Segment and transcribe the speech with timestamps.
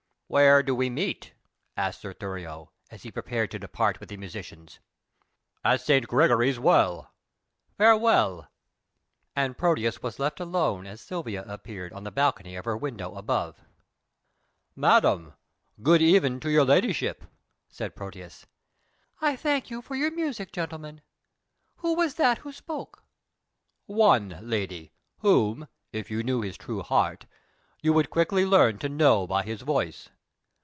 [0.31, 1.33] "Where do we meet?"
[1.75, 4.79] asked Sir Thurio, as he prepared to depart with the musicians.
[5.61, 6.07] "At St.
[6.07, 7.11] Gregory's Well."
[7.77, 8.47] "Farewell!"
[9.35, 13.59] And Proteus was left alone as Silvia appeared on the balcony of her window above.
[14.73, 15.33] "Madam,
[15.83, 17.25] good even to your ladyship,"
[17.67, 18.45] said Proteus.
[19.19, 21.01] "I thank you for your music, gentlemen.
[21.79, 23.03] Who was that who spoke?"
[23.85, 27.25] "One, lady, whom if you knew his true heart
[27.81, 30.07] you would quickly learn to know by his voice."